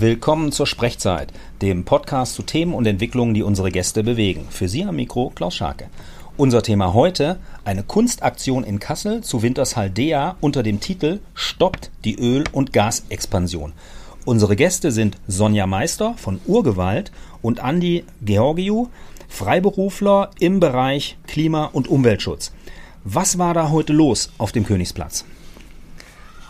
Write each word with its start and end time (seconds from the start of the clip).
Willkommen 0.00 0.52
zur 0.52 0.68
Sprechzeit, 0.68 1.32
dem 1.60 1.84
Podcast 1.84 2.36
zu 2.36 2.44
Themen 2.44 2.72
und 2.72 2.86
Entwicklungen, 2.86 3.34
die 3.34 3.42
unsere 3.42 3.72
Gäste 3.72 4.04
bewegen. 4.04 4.46
Für 4.48 4.68
Sie 4.68 4.84
am 4.84 4.94
Mikro 4.94 5.32
Klaus 5.34 5.56
Scharke. 5.56 5.88
Unser 6.36 6.62
Thema 6.62 6.94
heute: 6.94 7.40
eine 7.64 7.82
Kunstaktion 7.82 8.62
in 8.62 8.78
Kassel 8.78 9.22
zu 9.24 9.42
Wintershaldea 9.42 10.36
unter 10.40 10.62
dem 10.62 10.78
Titel 10.78 11.18
Stoppt 11.34 11.90
die 12.04 12.14
Öl- 12.14 12.44
und 12.52 12.72
Gasexpansion. 12.72 13.72
Unsere 14.24 14.54
Gäste 14.54 14.92
sind 14.92 15.16
Sonja 15.26 15.66
Meister 15.66 16.14
von 16.16 16.38
Urgewalt 16.46 17.10
und 17.42 17.58
Andi 17.58 18.04
Georgiou, 18.22 18.90
Freiberufler 19.26 20.30
im 20.38 20.60
Bereich 20.60 21.18
Klima- 21.26 21.70
und 21.72 21.88
Umweltschutz. 21.88 22.52
Was 23.02 23.36
war 23.38 23.52
da 23.52 23.70
heute 23.70 23.94
los 23.94 24.30
auf 24.38 24.52
dem 24.52 24.64
Königsplatz? 24.64 25.24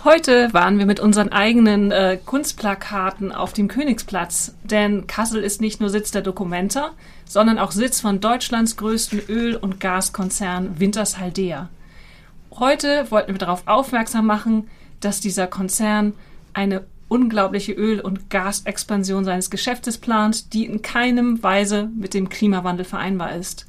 Heute 0.09 0.55
waren 0.55 0.79
wir 0.79 0.87
mit 0.87 1.01
unseren 1.01 1.33
eigenen 1.33 1.91
äh, 1.91 2.19
Kunstplakaten 2.25 3.31
auf 3.31 3.53
dem 3.53 3.69
Königsplatz, 3.69 4.55
denn 4.65 5.07
Kassel 5.07 5.43
ist 5.43 5.61
nicht 5.61 5.83
nur 5.83 5.91
Sitz 5.91 6.11
der 6.11 6.23
Dokumenta, 6.23 6.93
sondern 7.27 7.59
auch 7.59 7.73
Sitz 7.73 8.01
von 8.01 8.19
Deutschlands 8.19 8.79
größten 8.79 9.21
Öl- 9.29 9.57
und 9.57 9.81
Gaskonzern 9.81 10.81
Wintershaldea. 10.81 11.69
Heute 12.59 13.11
wollten 13.11 13.35
wir 13.35 13.39
darauf 13.39 13.65
aufmerksam 13.67 14.25
machen, 14.25 14.71
dass 15.01 15.21
dieser 15.21 15.47
Konzern 15.47 16.15
eine 16.55 16.87
unglaubliche 17.09 17.73
Öl- 17.75 18.01
und 18.01 18.31
Gasexpansion 18.31 19.27
seines 19.27 19.51
Geschäftes 19.51 19.99
plant, 19.99 20.55
die 20.55 20.65
in 20.65 20.81
keinem 20.81 21.43
Weise 21.43 21.91
mit 21.95 22.15
dem 22.15 22.31
Klimawandel 22.31 22.87
vereinbar 22.87 23.35
ist. 23.35 23.67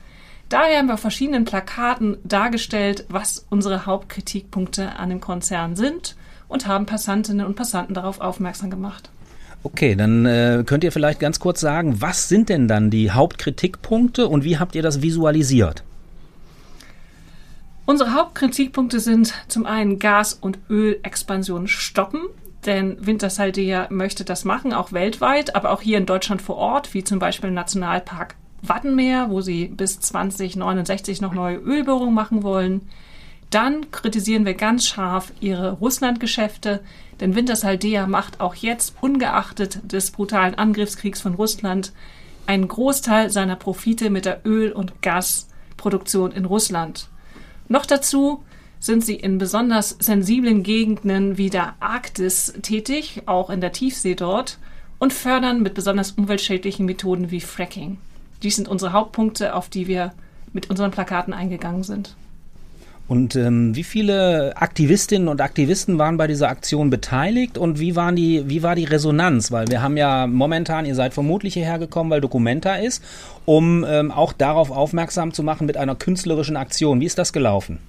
Daher 0.48 0.78
haben 0.78 0.88
wir 0.88 0.94
auf 0.94 1.02
verschiedenen 1.02 1.44
Plakaten 1.44 2.16
dargestellt, 2.24 3.04
was 3.10 3.46
unsere 3.50 3.86
Hauptkritikpunkte 3.86 4.96
an 4.96 5.10
dem 5.10 5.20
Konzern 5.20 5.76
sind 5.76 6.16
und 6.50 6.68
haben 6.68 6.86
Passantinnen 6.86 7.46
und 7.46 7.56
Passanten 7.56 7.94
darauf 7.94 8.20
aufmerksam 8.20 8.70
gemacht. 8.70 9.10
Okay, 9.64 9.96
dann 9.96 10.26
äh, 10.26 10.64
könnt 10.66 10.84
ihr 10.84 10.92
vielleicht 10.92 11.20
ganz 11.20 11.40
kurz 11.40 11.62
sagen, 11.62 12.02
was 12.02 12.28
sind 12.28 12.50
denn 12.50 12.68
dann 12.68 12.90
die 12.90 13.12
Hauptkritikpunkte 13.12 14.28
und 14.28 14.44
wie 14.44 14.58
habt 14.58 14.76
ihr 14.76 14.82
das 14.82 15.02
visualisiert? 15.02 15.84
Unsere 17.86 18.14
Hauptkritikpunkte 18.14 19.00
sind 19.00 19.34
zum 19.48 19.66
einen 19.66 20.00
Gas- 20.00 20.34
und 20.34 20.60
Ölexpansion 20.70 21.68
stoppen, 21.68 22.22
denn 22.66 23.06
Wintershaldea 23.06 23.88
möchte 23.90 24.24
das 24.24 24.46
machen, 24.46 24.74
auch 24.74 24.94
weltweit, 24.94 25.56
aber 25.56 25.72
auch 25.72 25.82
hier 25.82 25.98
in 25.98 26.06
Deutschland 26.06 26.42
vor 26.42 26.58
Ort, 26.58 26.94
wie 26.94 27.04
zum 27.04 27.20
Beispiel 27.20 27.50
im 27.50 27.56
Nationalpark 27.56 28.36
Wattenmeer, 28.62 29.30
wo 29.30 29.42
sie 29.42 29.68
bis 29.68 30.00
2069 30.00 31.22
noch 31.22 31.34
neue 31.34 31.58
Ölbohrungen 31.58 32.14
machen 32.14 32.44
wollen. 32.44 32.82
Dann 33.50 33.90
kritisieren 33.92 34.46
wir 34.46 34.54
ganz 34.54 34.86
scharf 34.86 35.34
ihre 35.40 35.72
Russlandgeschäfte, 35.72 36.82
denn 37.20 37.36
Wintershaldea 37.36 38.06
macht 38.06 38.40
auch 38.42 38.56
jetzt, 38.56 38.96
ungeachtet 39.02 39.80
des 39.92 40.12
brutalen 40.12 40.56
Angriffskriegs 40.56 41.22
von 41.22 41.34
Russland, 41.34 41.92
einen 42.46 42.68
Großteil 42.68 43.30
seiner 43.30 43.56
Profite 43.56 44.10
mit 44.10 44.26
der 44.26 44.46
Öl- 44.46 44.72
und 44.72 45.02
Gasproduktion 45.02 46.32
in 46.32 46.46
Russland. 46.46 47.08
Noch 47.68 47.86
dazu 47.86 48.44
sind 48.80 49.04
sie 49.04 49.16
in 49.16 49.38
besonders 49.38 49.98
sensiblen 50.00 50.64
Gegenden 50.64 51.38
wie 51.38 51.50
der 51.50 51.76
Arktis 51.80 52.54
tätig, 52.62 53.24
auch 53.26 53.50
in 53.50 53.62
der 53.62 53.74
Tiefsee 53.74 54.16
dort, 54.16 54.58
und 55.00 55.14
fördern 55.14 55.62
mit 55.62 55.74
besonders 55.74 56.12
umweltschädlichen 56.12 56.86
Methoden 56.86 57.32
wie 57.32 57.42
Fracking. 57.42 57.98
Dies 58.44 58.56
sind 58.56 58.68
unsere 58.68 58.94
Hauptpunkte, 58.94 59.54
auf 59.56 59.70
die 59.70 59.88
wir 59.88 60.14
mit 60.54 60.70
unseren 60.70 60.92
Plakaten 60.92 61.34
eingegangen 61.34 61.84
sind. 61.84 62.16
Und 63.10 63.36
ähm, 63.36 63.76
wie 63.76 63.84
viele 63.84 64.56
Aktivistinnen 64.56 65.30
und 65.30 65.42
Aktivisten 65.42 65.98
waren 65.98 66.18
bei 66.18 66.28
dieser 66.28 66.48
Aktion 66.48 66.92
beteiligt 66.92 67.58
und 67.58 67.80
wie, 67.80 67.96
waren 67.96 68.16
die, 68.16 68.48
wie 68.48 68.62
war 68.62 68.76
die 68.76 68.84
Resonanz? 68.84 69.52
Weil 69.52 69.68
wir 69.68 69.82
haben 69.82 69.98
ja 69.98 70.28
momentan, 70.28 70.86
ihr 70.86 70.94
seid 70.94 71.16
vermutlich 71.16 71.56
hierher 71.56 71.80
gekommen, 71.80 72.12
weil 72.12 72.22
Documenta 72.22 72.76
ist, 72.76 73.04
um 73.46 73.84
ähm, 73.84 74.12
auch 74.12 74.32
darauf 74.32 74.70
aufmerksam 74.70 75.34
zu 75.34 75.42
machen 75.42 75.66
mit 75.66 75.76
einer 75.76 75.96
künstlerischen 75.96 76.56
Aktion. 76.56 77.02
Wie 77.02 77.06
ist 77.06 77.18
das 77.18 77.34
gelaufen? 77.34 77.80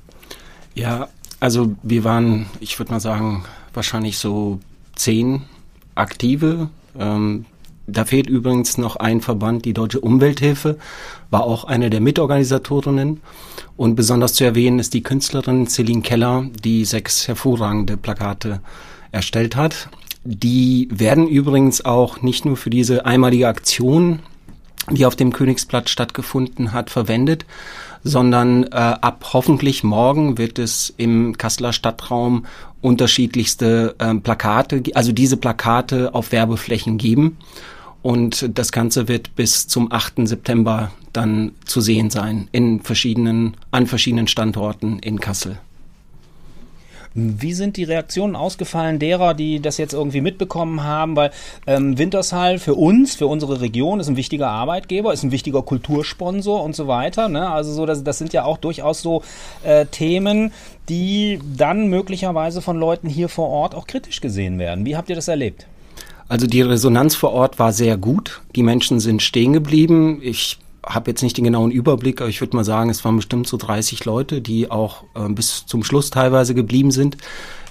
Ja, 0.74 1.08
also 1.38 1.76
wir 1.82 2.02
waren, 2.02 2.46
ich 2.58 2.78
würde 2.78 2.92
mal 2.92 3.00
sagen, 3.00 3.44
wahrscheinlich 3.74 4.16
so 4.16 4.58
zehn 4.94 5.42
Aktive. 5.96 6.70
Ähm, 6.98 7.44
da 7.90 8.04
fehlt 8.04 8.28
übrigens 8.28 8.78
noch 8.78 8.96
ein 8.96 9.20
Verband, 9.20 9.64
die 9.64 9.72
Deutsche 9.72 10.00
Umwelthilfe, 10.00 10.78
war 11.30 11.44
auch 11.44 11.64
eine 11.64 11.90
der 11.90 12.00
Mitorganisatorinnen. 12.00 13.20
Und 13.76 13.94
besonders 13.94 14.34
zu 14.34 14.44
erwähnen 14.44 14.78
ist 14.78 14.94
die 14.94 15.02
Künstlerin 15.02 15.66
Celine 15.66 16.02
Keller, 16.02 16.46
die 16.64 16.84
sechs 16.84 17.28
hervorragende 17.28 17.96
Plakate 17.96 18.60
erstellt 19.12 19.56
hat. 19.56 19.88
Die 20.24 20.88
werden 20.92 21.26
übrigens 21.26 21.84
auch 21.84 22.22
nicht 22.22 22.44
nur 22.44 22.56
für 22.56 22.70
diese 22.70 23.06
einmalige 23.06 23.48
Aktion, 23.48 24.20
die 24.90 25.06
auf 25.06 25.16
dem 25.16 25.32
Königsplatz 25.32 25.90
stattgefunden 25.90 26.72
hat, 26.72 26.90
verwendet, 26.90 27.46
sondern 28.02 28.64
äh, 28.64 28.68
ab 28.76 29.30
hoffentlich 29.32 29.84
morgen 29.84 30.38
wird 30.38 30.58
es 30.58 30.92
im 30.96 31.36
Kasseler 31.36 31.72
Stadtraum 31.72 32.46
unterschiedlichste 32.80 33.94
äh, 33.98 34.14
Plakate, 34.14 34.82
also 34.94 35.12
diese 35.12 35.36
Plakate 35.36 36.14
auf 36.14 36.32
Werbeflächen 36.32 36.98
geben. 36.98 37.36
Und 38.02 38.58
das 38.58 38.72
Ganze 38.72 39.08
wird 39.08 39.36
bis 39.36 39.66
zum 39.68 39.92
8. 39.92 40.26
September 40.26 40.90
dann 41.12 41.52
zu 41.64 41.80
sehen 41.80 42.10
sein 42.10 42.48
in 42.52 42.80
verschiedenen, 42.80 43.56
an 43.70 43.86
verschiedenen 43.86 44.26
Standorten 44.26 44.98
in 45.00 45.20
Kassel. 45.20 45.58
Wie 47.12 47.54
sind 47.54 47.76
die 47.76 47.82
Reaktionen 47.82 48.36
ausgefallen 48.36 49.00
derer, 49.00 49.34
die 49.34 49.58
das 49.58 49.78
jetzt 49.78 49.92
irgendwie 49.92 50.20
mitbekommen 50.20 50.84
haben? 50.84 51.16
Weil 51.16 51.32
ähm, 51.66 51.98
Wintershall 51.98 52.60
für 52.60 52.74
uns, 52.74 53.16
für 53.16 53.26
unsere 53.26 53.60
Region, 53.60 53.98
ist 53.98 54.08
ein 54.08 54.16
wichtiger 54.16 54.48
Arbeitgeber, 54.48 55.12
ist 55.12 55.24
ein 55.24 55.32
wichtiger 55.32 55.62
Kultursponsor 55.62 56.62
und 56.62 56.76
so 56.76 56.86
weiter. 56.86 57.28
Ne? 57.28 57.50
Also 57.50 57.72
so, 57.72 57.84
das, 57.84 58.04
das 58.04 58.18
sind 58.18 58.32
ja 58.32 58.44
auch 58.44 58.58
durchaus 58.58 59.02
so 59.02 59.24
äh, 59.64 59.86
Themen, 59.86 60.52
die 60.88 61.40
dann 61.56 61.88
möglicherweise 61.88 62.62
von 62.62 62.78
Leuten 62.78 63.08
hier 63.08 63.28
vor 63.28 63.48
Ort 63.48 63.74
auch 63.74 63.88
kritisch 63.88 64.20
gesehen 64.20 64.60
werden. 64.60 64.86
Wie 64.86 64.96
habt 64.96 65.10
ihr 65.10 65.16
das 65.16 65.26
erlebt? 65.26 65.66
Also 66.30 66.46
die 66.46 66.62
Resonanz 66.62 67.16
vor 67.16 67.32
Ort 67.32 67.58
war 67.58 67.72
sehr 67.72 67.96
gut. 67.96 68.40
Die 68.54 68.62
Menschen 68.62 69.00
sind 69.00 69.20
stehen 69.20 69.52
geblieben. 69.52 70.20
Ich 70.22 70.58
habe 70.86 71.10
jetzt 71.10 71.22
nicht 71.22 71.36
den 71.36 71.42
genauen 71.42 71.72
Überblick, 71.72 72.20
aber 72.20 72.30
ich 72.30 72.40
würde 72.40 72.56
mal 72.56 72.64
sagen, 72.64 72.88
es 72.88 73.04
waren 73.04 73.16
bestimmt 73.16 73.48
so 73.48 73.56
30 73.56 74.04
Leute, 74.04 74.40
die 74.40 74.70
auch 74.70 75.02
äh, 75.16 75.28
bis 75.28 75.66
zum 75.66 75.82
Schluss 75.82 76.10
teilweise 76.10 76.54
geblieben 76.54 76.92
sind. 76.92 77.16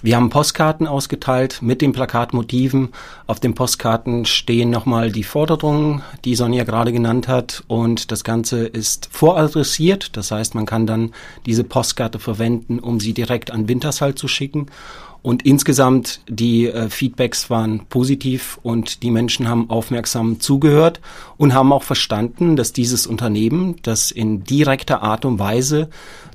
Wir 0.01 0.17
haben 0.17 0.29
Postkarten 0.29 0.87
ausgeteilt 0.87 1.61
mit 1.61 1.81
den 1.81 1.93
Plakatmotiven. 1.93 2.89
Auf 3.27 3.39
den 3.39 3.55
Postkarten 3.55 4.25
stehen 4.25 4.69
nochmal 4.69 5.09
die 5.09 5.23
Forderungen, 5.23 6.03
die 6.25 6.35
Sonja 6.35 6.65
gerade 6.65 6.91
genannt 6.91 7.29
hat. 7.29 7.63
Und 7.67 8.11
das 8.11 8.25
Ganze 8.25 8.65
ist 8.65 9.07
voradressiert. 9.09 10.17
Das 10.17 10.31
heißt, 10.31 10.53
man 10.53 10.65
kann 10.65 10.85
dann 10.85 11.11
diese 11.45 11.63
Postkarte 11.63 12.19
verwenden, 12.19 12.79
um 12.79 12.99
sie 12.99 13.13
direkt 13.13 13.51
an 13.51 13.69
Wintershall 13.69 14.15
zu 14.15 14.27
schicken. 14.27 14.67
Und 15.21 15.45
insgesamt 15.45 16.21
die 16.29 16.67
äh, 16.67 16.89
Feedbacks 16.89 17.49
waren 17.49 17.85
positiv 17.87 18.59
und 18.63 19.03
die 19.03 19.11
Menschen 19.11 19.49
haben 19.49 19.69
aufmerksam 19.69 20.39
zugehört 20.39 21.01
und 21.37 21.53
haben 21.53 21.73
auch 21.73 21.83
verstanden, 21.83 22.55
dass 22.55 22.71
dieses 22.71 23.05
Unternehmen, 23.05 23.75
das 23.83 24.11
in 24.11 24.43
direkter 24.43 25.03
Art 25.03 25.25
und 25.25 25.39
Weise 25.39 25.89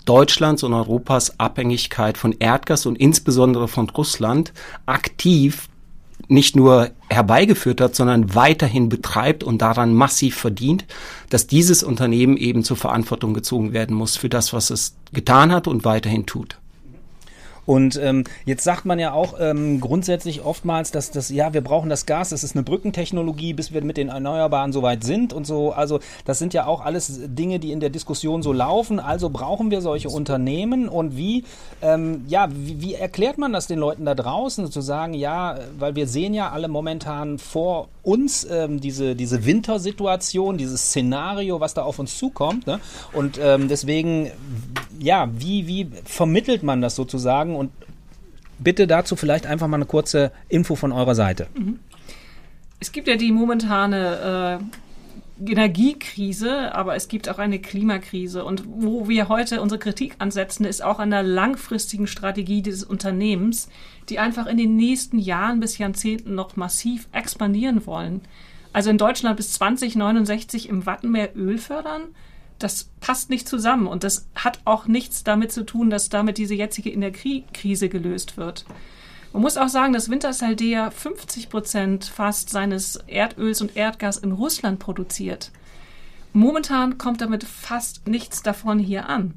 Deutschlands 0.05 0.63
und 0.63 0.75
Europas 0.75 1.41
Abhängigkeit 1.41 2.19
von 2.19 2.35
Erdgas 2.39 2.85
und 2.85 2.97
insbesondere 2.97 3.69
von 3.69 3.89
Russland 3.89 4.53
aktiv 4.85 5.69
nicht 6.29 6.57
nur 6.57 6.91
herbeigeführt 7.11 7.81
hat, 7.81 7.95
sondern 7.95 8.35
weiterhin 8.35 8.89
betreibt 8.89 9.45
und 9.45 9.63
daran 9.63 9.95
massiv 9.95 10.37
verdient, 10.37 10.85
dass 11.31 11.47
dieses 11.47 11.83
Unternehmen 11.83 12.37
eben 12.37 12.65
zur 12.65 12.77
Verantwortung 12.77 13.35
gezogen 13.35 13.73
werden 13.73 13.97
muss 13.97 14.17
für 14.17 14.29
das, 14.29 14.53
was 14.53 14.71
es 14.71 14.97
getan 15.13 15.53
hat 15.53 15.69
und 15.69 15.85
weiterhin 15.85 16.27
tut. 16.27 16.59
Und 17.67 17.99
ähm, 18.03 18.25
jetzt 18.45 18.65
sagt 18.65 18.85
man 18.85 18.99
ja 18.99 19.13
auch 19.13 19.35
ähm, 19.41 19.81
grundsätzlich 19.81 20.45
oftmals, 20.45 20.91
dass 20.91 21.11
das, 21.11 21.31
ja, 21.31 21.53
wir 21.55 21.63
brauchen 21.63 21.89
das 21.89 22.07
Gas, 22.07 22.31
das 22.31 22.45
ist 22.45 22.55
eine 22.55 22.63
Brückentechnologie, 22.63 23.55
bis 23.55 23.73
wir 23.73 23.83
mit 23.83 23.97
den 23.97 24.09
Erneuerbaren 24.09 24.73
so 24.73 24.83
weit 24.83 25.05
sind 25.05 25.33
und 25.33 25.47
so. 25.47 25.73
Also 25.73 26.01
das 26.25 26.39
sind 26.39 26.55
ja 26.55 26.67
auch 26.67 26.85
alles 26.85 27.21
Dinge, 27.25 27.59
die 27.59 27.73
in 27.73 27.81
der 27.81 27.91
Diskussion 27.91 28.43
so 28.43 28.53
laufen. 28.53 29.01
Also 29.01 29.31
brauchen 29.31 29.71
wir 29.71 29.81
solche 29.81 30.09
Unternehmen 30.09 30.89
und 30.89 31.17
wie, 31.17 31.45
ähm, 31.83 32.25
ja, 32.27 32.49
wie, 32.51 32.81
wie 32.81 32.95
erklärt 32.95 33.39
man 33.39 33.53
das 33.53 33.67
den 33.67 33.79
Leuten 33.79 34.05
da 34.05 34.15
draußen, 34.15 34.71
zu 34.71 34.81
sagen, 34.81 35.15
ja, 35.15 35.59
weil 35.79 35.95
wir 35.95 36.07
sehen 36.07 36.35
ja 36.35 36.51
alle 36.51 36.69
momentan 36.69 37.39
vor 37.39 37.89
uns 38.03 38.47
ähm, 38.51 38.81
diese, 38.81 39.17
diese 39.17 39.45
Wintersituation, 39.47 40.59
dieses 40.59 40.83
Szenario, 40.89 41.61
was 41.61 41.75
da 41.75 41.83
auf 41.83 41.99
uns 41.99 42.19
zukommt. 42.19 42.67
Ne? 42.67 42.81
Und 43.13 43.39
ähm, 43.43 43.69
deswegen, 43.69 44.31
ja, 44.99 45.29
wie, 45.33 45.67
wie 45.67 45.89
vermittelt 46.05 46.63
man 46.63 46.81
das 46.81 46.95
sozusagen? 46.95 47.57
Und 47.57 47.71
bitte 48.59 48.87
dazu 48.87 49.17
vielleicht 49.17 49.47
einfach 49.47 49.67
mal 49.67 49.77
eine 49.77 49.87
kurze 49.87 50.33
Info 50.49 50.75
von 50.75 50.93
eurer 50.93 51.15
Seite. 51.15 51.47
Es 52.81 52.93
gibt 52.93 53.09
ja 53.09 53.17
die 53.17 53.33
momentane 53.33 54.61
äh, 54.61 55.51
Energiekrise, 55.51 56.75
aber 56.75 56.95
es 56.95 57.09
gibt 57.09 57.29
auch 57.29 57.39
eine 57.39 57.59
Klimakrise. 57.59 58.45
Und 58.45 58.63
wo 58.67 59.09
wir 59.09 59.29
heute 59.29 59.61
unsere 59.61 59.79
Kritik 59.79 60.15
ansetzen, 60.19 60.65
ist 60.65 60.83
auch 60.83 60.99
an 60.99 61.11
der 61.11 61.23
langfristigen 61.23 62.07
Strategie 62.07 62.63
dieses 62.63 62.85
Unternehmens, 62.85 63.69
die 64.09 64.19
einfach 64.19 64.47
in 64.47 64.57
den 64.57 64.77
nächsten 64.77 65.19
Jahren 65.19 65.61
bis 65.61 65.79
Jahrzehnten 65.79 66.35
noch 66.35 66.57
massiv 66.57 67.09
expandieren 67.13 67.85
wollen. 67.87 68.21
Also 68.73 68.91
in 68.91 68.99
Deutschland 68.99 69.37
bis 69.37 69.53
2069 69.53 70.69
im 70.69 70.87
Wattenmeer 70.87 71.37
Öl 71.37 71.59
fördern, 71.59 72.03
das 72.59 72.91
passt 73.01 73.31
nicht 73.31 73.49
zusammen. 73.49 73.87
Und 73.87 74.05
das 74.05 74.27
hat 74.35 74.61
auch 74.65 74.87
nichts 74.87 75.25
damit 75.25 75.53
zu 75.53 75.65
tun, 75.65 75.91
dass 75.91 76.09
damit 76.09 76.39
diese 76.39 76.55
jetzige 76.55 76.91
Energiekrise 76.91 77.89
gelöst 77.89 78.37
wird. 78.37 78.65
Man 79.33 79.43
muss 79.43 79.57
auch 79.57 79.69
sagen, 79.69 79.93
dass 79.93 80.11
Wintersaldea 80.11 80.91
50 80.91 81.51
Prozent 81.51 82.05
fast 82.05 82.51
seines 82.51 82.97
Erdöls 83.09 83.61
und 83.61 83.77
Erdgas 83.77 84.17
in 84.17 84.31
Russland 84.33 84.79
produziert. 84.79 85.51
Momentan 86.33 86.99
kommt 86.99 87.21
damit 87.21 87.43
fast 87.43 88.07
nichts 88.07 88.43
davon 88.43 88.79
hier 88.79 89.09
an. 89.09 89.35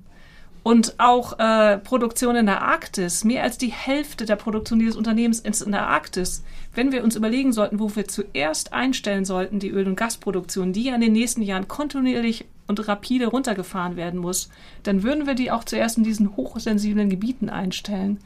Und 0.61 0.95
auch 0.99 1.39
äh, 1.39 1.77
Produktion 1.77 2.35
in 2.35 2.45
der 2.45 2.61
Arktis, 2.61 3.23
mehr 3.23 3.41
als 3.41 3.57
die 3.57 3.71
Hälfte 3.71 4.25
der 4.25 4.35
Produktion 4.35 4.79
dieses 4.79 4.97
Unternehmens 4.97 5.39
ist 5.39 5.61
in 5.61 5.71
der 5.71 5.87
Arktis. 5.87 6.43
Wenn 6.75 6.91
wir 6.91 7.03
uns 7.03 7.15
überlegen 7.15 7.53
sollten, 7.53 7.79
wo 7.79 7.95
wir 7.95 8.07
zuerst 8.07 8.73
einstellen 8.73 9.25
sollten, 9.25 9.59
die 9.59 9.69
Öl- 9.69 9.87
und 9.87 9.95
Gasproduktion, 9.95 10.73
die 10.73 10.83
ja 10.83 10.95
in 10.95 11.01
den 11.01 11.13
nächsten 11.13 11.41
Jahren 11.41 11.67
kontinuierlich 11.67 12.45
und 12.67 12.87
rapide 12.87 13.27
runtergefahren 13.27 13.95
werden 13.95 14.19
muss, 14.19 14.49
dann 14.83 15.03
würden 15.03 15.25
wir 15.25 15.35
die 15.35 15.51
auch 15.51 15.63
zuerst 15.63 15.97
in 15.97 16.03
diesen 16.03 16.35
hochsensiblen 16.35 17.09
Gebieten 17.09 17.49
einstellen. 17.49 18.19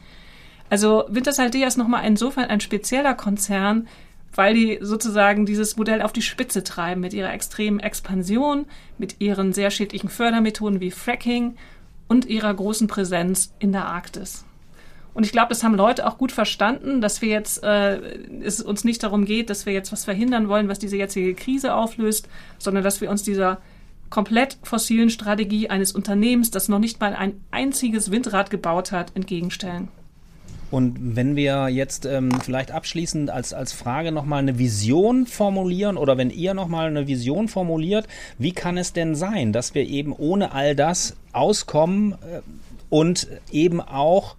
Also 0.70 1.06
Wintershaldea 1.10 1.68
ist 1.68 1.78
nochmal 1.78 2.06
insofern 2.06 2.46
ein 2.46 2.62
spezieller 2.62 3.14
Konzern, 3.14 3.88
weil 4.34 4.54
die 4.54 4.80
sozusagen 4.82 5.46
dieses 5.46 5.76
Modell 5.78 6.02
auf 6.02 6.14
die 6.14 6.22
Spitze 6.22 6.64
treiben 6.64 7.02
mit 7.02 7.14
ihrer 7.14 7.34
extremen 7.34 7.80
Expansion, 7.80 8.66
mit 8.98 9.18
ihren 9.20 9.54
sehr 9.54 9.72
schädlichen 9.72 10.10
Fördermethoden 10.10 10.80
wie 10.80 10.92
Fracking 10.92 11.56
und 12.08 12.26
ihrer 12.26 12.54
großen 12.54 12.88
Präsenz 12.88 13.54
in 13.60 13.72
der 13.72 13.86
Arktis. 13.86 14.46
Und 15.14 15.26
ich 15.26 15.34
glaube, 15.34 15.50
das 15.50 15.64
haben 15.64 15.76
Leute 15.76 16.08
auch 16.08 16.18
gut 16.18 16.32
verstanden, 16.32 17.02
dass 17.02 17.22
wir 17.22 17.30
jetzt 17.30 17.64
äh, 17.64 18.00
es 18.42 18.62
uns 18.62 18.86
nicht 18.86 19.04
darum 19.04 19.26
geht, 19.26 19.50
dass 19.50 19.66
wir 19.66 19.74
jetzt 19.74 19.92
was 19.92 20.06
verhindern 20.06 20.48
wollen, 20.48 20.70
was 20.70 20.80
diese 20.80 20.96
jetzige 20.96 21.34
Krise 21.34 21.76
auflöst, 21.76 22.30
sondern 22.58 22.84
dass 22.84 23.02
wir 23.02 23.10
uns 23.10 23.24
dieser 23.24 23.60
komplett 24.12 24.60
fossilen 24.62 25.10
Strategie 25.10 25.70
eines 25.70 25.92
Unternehmens, 25.94 26.52
das 26.52 26.70
noch 26.70 26.78
nicht 26.78 27.00
mal 27.00 27.16
ein 27.16 27.34
einziges 27.50 28.12
Windrad 28.12 28.52
gebaut 28.52 28.92
hat, 28.92 29.16
entgegenstellen. 29.16 29.88
Und 30.70 31.16
wenn 31.18 31.36
wir 31.36 31.68
jetzt 31.68 32.06
ähm, 32.06 32.32
vielleicht 32.40 32.72
abschließend 32.72 33.30
als, 33.30 33.54
als 33.54 33.74
Frage 33.74 34.14
nochmal 34.14 34.40
eine 34.40 34.58
Vision 34.58 35.26
formulieren 35.26 35.98
oder 35.98 36.18
wenn 36.18 36.30
ihr 36.30 36.54
nochmal 36.54 36.88
eine 36.88 37.08
Vision 37.08 37.50
formuliert, 37.50 38.08
wie 38.38 38.54
kann 38.54 38.78
es 38.78 38.94
denn 38.94 39.16
sein, 39.16 39.52
dass 39.52 39.76
wir 39.76 39.86
eben 39.86 40.14
ohne 40.14 40.54
all 40.54 40.76
das 40.76 41.18
auskommen 41.34 42.14
äh, 42.14 42.42
und 42.90 43.28
eben 43.52 43.82
auch 43.82 44.36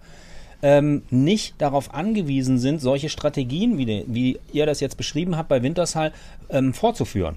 ähm, 0.63 1.03
nicht 1.11 1.55
darauf 1.59 1.93
angewiesen 1.93 2.57
sind, 2.57 2.81
solche 2.81 3.09
Strategien, 3.09 3.77
wie, 3.77 4.03
wie 4.07 4.39
ihr 4.51 4.65
das 4.65 4.79
jetzt 4.79 4.97
beschrieben 4.97 5.37
habt 5.37 5.49
bei 5.49 5.61
Wintershall, 5.61 6.13
ähm, 6.49 6.73
fortzuführen? 6.73 7.35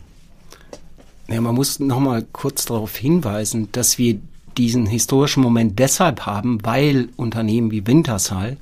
Ja, 1.29 1.41
man 1.41 1.55
muss 1.55 1.81
nochmal 1.81 2.25
kurz 2.33 2.67
darauf 2.67 2.97
hinweisen, 2.97 3.69
dass 3.73 3.99
wir 3.99 4.21
diesen 4.57 4.87
historischen 4.87 5.43
Moment 5.43 5.79
deshalb 5.79 6.25
haben, 6.25 6.65
weil 6.65 7.09
Unternehmen 7.17 7.71
wie 7.71 7.87
Wintershall 7.87 8.57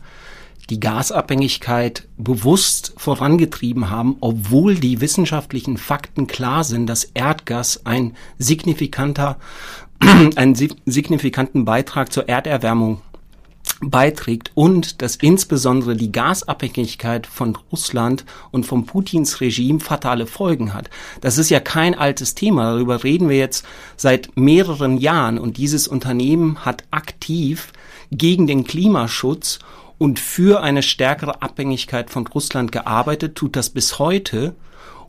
die 0.71 0.81
Gasabhängigkeit 0.81 2.09
bewusst 2.17 2.95
vorangetrieben 2.97 3.91
haben, 3.91 4.17
obwohl 4.21 4.77
die 4.77 5.03
wissenschaftlichen 5.03 5.77
Fakten 5.77 6.27
klar 6.27 6.65
sind, 6.65 6.87
dass 6.87 7.05
Erdgas 7.05 7.83
ein 7.85 8.17
signifikanter, 8.39 9.37
einen 10.37 10.55
signifikanten 10.55 11.67
Beitrag 11.67 12.13
zur 12.13 12.29
Erderwärmung 12.31 13.03
beiträgt 13.81 14.51
und 14.55 15.03
dass 15.03 15.17
insbesondere 15.17 15.97
die 15.97 16.13
Gasabhängigkeit 16.13 17.27
von 17.27 17.57
Russland 17.73 18.25
und 18.51 18.67
vom 18.67 18.87
Putins 18.87 19.41
Regime 19.41 19.81
fatale 19.81 20.27
Folgen 20.27 20.75
hat. 20.75 20.91
Das 21.21 21.39
ist 21.39 21.51
ja 21.51 21.61
kein 21.61 21.95
altes 21.95 22.35
Thema, 22.35 22.73
darüber 22.73 23.05
reden 23.05 23.29
wir 23.29 23.37
jetzt 23.37 23.67
seit 23.97 24.37
mehreren 24.37 24.99
Jahren 24.99 25.39
und 25.39 25.57
dieses 25.57 25.89
Unternehmen 25.89 26.65
hat 26.65 26.85
aktiv 26.91 27.73
gegen 28.11 28.47
den 28.47 28.65
Klimaschutz 28.65 29.59
und 29.99 30.19
für 30.19 30.63
eine 30.63 30.83
stärkere 30.83 31.43
Abhängigkeit 31.43 32.11
von 32.11 32.27
Russland 32.27 32.73
gearbeitet, 32.73 33.37
tut 33.37 33.57
das 33.57 33.71
bis 33.71 33.99
heute. 33.99 34.55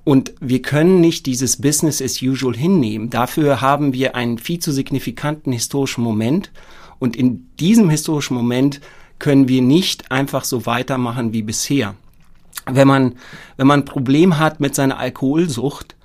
Und 0.06 0.34
wir 0.40 0.62
können 0.62 1.02
nicht 1.02 1.26
dieses 1.26 1.60
Business 1.60 2.00
as 2.02 2.22
usual 2.22 2.56
hinnehmen. 2.56 3.10
Dafür 3.10 3.60
haben 3.60 3.92
wir 3.92 4.16
einen 4.16 4.38
viel 4.38 4.60
zu 4.60 4.72
signifikanten 4.72 5.52
historischen 5.52 6.04
Moment. 6.04 6.52
Und 7.00 7.16
in 7.16 7.50
diesem 7.60 7.90
historischen 7.90 8.36
Moment 8.36 8.82
können 9.18 9.48
wir 9.48 9.64
nicht 9.64 10.12
einfach 10.12 10.44
so 10.44 10.68
weitermachen 10.68 11.34
wie 11.34 11.42
bisher. 11.42 11.96
Wenn 12.68 12.88
man, 12.88 13.16
wenn 13.58 13.66
man 13.66 13.82
ein 13.82 13.86
Problem 13.86 14.38
hat 14.38 14.60
mit 14.60 14.76
seiner 14.76 15.00
Alkoholsucht, 15.00 15.96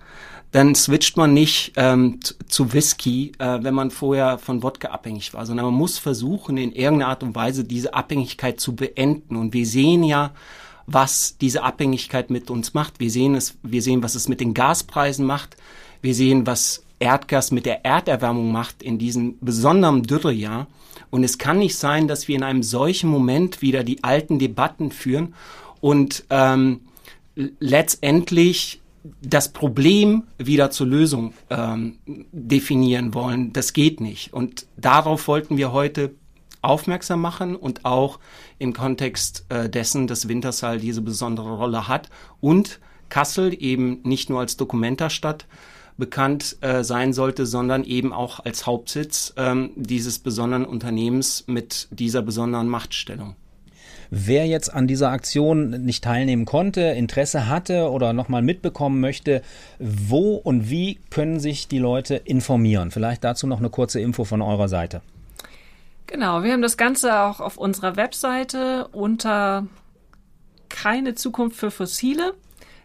dann 0.50 0.74
switcht 0.74 1.18
man 1.18 1.34
nicht 1.34 1.74
ähm, 1.76 2.20
zu 2.48 2.72
Whisky, 2.72 3.32
äh, 3.38 3.58
wenn 3.62 3.74
man 3.74 3.90
vorher 3.90 4.38
von 4.38 4.62
Wodka 4.62 4.88
abhängig 4.88 5.34
war, 5.34 5.44
sondern 5.44 5.66
man 5.66 5.74
muss 5.74 5.98
versuchen, 5.98 6.56
in 6.56 6.72
irgendeiner 6.72 7.10
Art 7.10 7.22
und 7.22 7.34
Weise 7.34 7.64
diese 7.64 7.92
Abhängigkeit 7.92 8.60
zu 8.60 8.74
beenden. 8.74 9.36
Und 9.36 9.52
wir 9.52 9.66
sehen 9.66 10.02
ja, 10.02 10.32
was 10.92 11.36
diese 11.38 11.62
Abhängigkeit 11.62 12.30
mit 12.30 12.50
uns 12.50 12.74
macht. 12.74 13.00
Wir 13.00 13.10
sehen 13.10 13.34
es, 13.34 13.56
wir 13.62 13.82
sehen, 13.82 14.02
was 14.02 14.14
es 14.14 14.28
mit 14.28 14.40
den 14.40 14.54
Gaspreisen 14.54 15.24
macht. 15.24 15.56
Wir 16.02 16.14
sehen, 16.14 16.46
was 16.46 16.84
Erdgas 16.98 17.50
mit 17.50 17.66
der 17.66 17.84
Erderwärmung 17.84 18.52
macht 18.52 18.82
in 18.82 18.98
diesem 18.98 19.38
besonderen 19.40 20.02
Dürrejahr. 20.02 20.66
Und 21.10 21.24
es 21.24 21.38
kann 21.38 21.58
nicht 21.58 21.76
sein, 21.76 22.08
dass 22.08 22.28
wir 22.28 22.36
in 22.36 22.42
einem 22.42 22.62
solchen 22.62 23.10
Moment 23.10 23.62
wieder 23.62 23.84
die 23.84 24.04
alten 24.04 24.38
Debatten 24.38 24.90
führen 24.90 25.34
und 25.80 26.24
ähm, 26.30 26.80
letztendlich 27.34 28.80
das 29.22 29.52
Problem 29.52 30.24
wieder 30.36 30.70
zur 30.70 30.86
Lösung 30.86 31.32
ähm, 31.48 31.98
definieren 32.32 33.14
wollen. 33.14 33.52
Das 33.52 33.72
geht 33.72 34.00
nicht. 34.00 34.32
Und 34.34 34.66
darauf 34.76 35.26
wollten 35.26 35.56
wir 35.56 35.72
heute 35.72 36.14
aufmerksam 36.62 37.20
machen 37.20 37.56
und 37.56 37.84
auch 37.84 38.18
im 38.58 38.72
Kontext 38.72 39.46
äh, 39.48 39.68
dessen, 39.68 40.06
dass 40.06 40.28
Wintershall 40.28 40.78
diese 40.78 41.02
besondere 41.02 41.56
Rolle 41.56 41.88
hat 41.88 42.10
und 42.40 42.80
Kassel 43.08 43.54
eben 43.60 44.00
nicht 44.02 44.30
nur 44.30 44.40
als 44.40 44.56
Dokumentarstadt 44.56 45.46
bekannt 45.98 46.56
äh, 46.62 46.82
sein 46.82 47.12
sollte, 47.12 47.46
sondern 47.46 47.84
eben 47.84 48.12
auch 48.12 48.40
als 48.40 48.66
Hauptsitz 48.66 49.34
ähm, 49.36 49.70
dieses 49.76 50.18
besonderen 50.18 50.64
Unternehmens 50.64 51.44
mit 51.46 51.88
dieser 51.90 52.22
besonderen 52.22 52.68
Machtstellung. 52.68 53.36
Wer 54.12 54.46
jetzt 54.46 54.74
an 54.74 54.88
dieser 54.88 55.10
Aktion 55.10 55.84
nicht 55.84 56.02
teilnehmen 56.02 56.44
konnte, 56.44 56.80
Interesse 56.80 57.48
hatte 57.48 57.90
oder 57.90 58.12
nochmal 58.12 58.42
mitbekommen 58.42 58.98
möchte, 58.98 59.42
wo 59.78 60.34
und 60.34 60.68
wie 60.68 60.98
können 61.10 61.38
sich 61.38 61.68
die 61.68 61.78
Leute 61.78 62.16
informieren? 62.16 62.90
Vielleicht 62.90 63.22
dazu 63.22 63.46
noch 63.46 63.60
eine 63.60 63.70
kurze 63.70 64.00
Info 64.00 64.24
von 64.24 64.42
eurer 64.42 64.68
Seite. 64.68 65.00
Genau, 66.10 66.42
wir 66.42 66.52
haben 66.52 66.60
das 66.60 66.76
Ganze 66.76 67.20
auch 67.20 67.38
auf 67.38 67.56
unserer 67.56 67.94
Webseite 67.94 68.88
unter 68.88 69.68
keine 70.68 71.14
Zukunft 71.14 71.56
für 71.56 71.70
Fossile. 71.70 72.34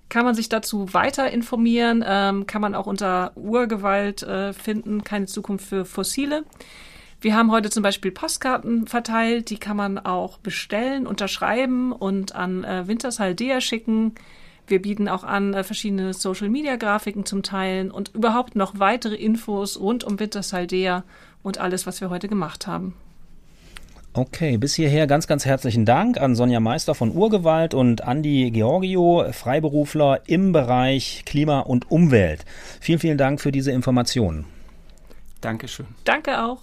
Kann 0.10 0.26
man 0.26 0.36
sich 0.36 0.48
dazu 0.48 0.94
weiter 0.94 1.32
informieren, 1.32 2.04
ähm, 2.06 2.46
kann 2.46 2.62
man 2.62 2.76
auch 2.76 2.86
unter 2.86 3.32
Urgewalt 3.36 4.22
äh, 4.22 4.54
finden, 4.54 5.04
keine 5.04 5.26
Zukunft 5.26 5.66
für 5.66 5.86
Fossile. 5.86 6.44
Wir 7.20 7.36
haben 7.36 7.52
heute 7.52 7.72
zum 7.72 7.82
Beispiel 7.82 8.12
Postkarten 8.12 8.86
verteilt, 8.86 9.50
die 9.50 9.58
kann 9.58 9.76
man 9.76 9.98
auch 9.98 10.38
bestellen, 10.38 11.08
unterschreiben 11.08 11.94
und 11.94 12.36
an 12.36 12.64
äh, 12.64 12.88
Wintershaldea 12.88 13.60
schicken. 13.60 14.14
Wir 14.68 14.84
bieten 14.84 15.10
auch 15.10 15.24
an, 15.24 15.56
äh, 15.56 15.64
verschiedene 15.64 16.14
Social-Media-Grafiken 16.14 17.26
zum 17.26 17.42
Teilen 17.42 17.90
und 17.90 18.14
überhaupt 18.14 18.56
noch 18.56 18.78
weitere 18.78 19.16
Infos 19.16 19.80
rund 19.80 20.04
um 20.04 20.20
Wintershaldea 20.20 21.04
und 21.42 21.58
alles, 21.58 21.88
was 21.88 22.02
wir 22.02 22.12
heute 22.12 22.28
gemacht 22.28 22.68
haben. 22.68 22.94
Okay, 24.18 24.56
bis 24.56 24.76
hierher 24.76 25.08
ganz, 25.08 25.28
ganz 25.28 25.46
herzlichen 25.46 25.84
Dank 25.84 26.22
an 26.22 26.36
Sonja 26.36 26.62
Meister 26.62 26.96
von 26.96 27.14
Urgewalt 27.14 27.74
und 27.74 28.06
Andi 28.06 28.50
Georgio, 28.50 29.26
Freiberufler 29.34 30.22
im 30.26 30.54
Bereich 30.54 31.24
Klima 31.26 31.60
und 31.60 31.92
Umwelt. 31.92 32.46
Vielen, 32.80 33.00
vielen 33.00 33.18
Dank 33.18 33.42
für 33.42 33.52
diese 33.52 33.74
Informationen. 33.74 34.46
Dankeschön. 35.42 35.88
Danke 36.06 36.42
auch. 36.42 36.62